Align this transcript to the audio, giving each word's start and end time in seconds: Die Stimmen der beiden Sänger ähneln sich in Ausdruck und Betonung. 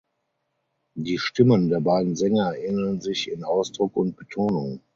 Die 0.97 1.19
Stimmen 1.19 1.69
der 1.69 1.79
beiden 1.79 2.15
Sänger 2.15 2.55
ähneln 2.57 3.01
sich 3.01 3.29
in 3.29 3.43
Ausdruck 3.43 3.95
und 3.95 4.15
Betonung. 4.15 4.81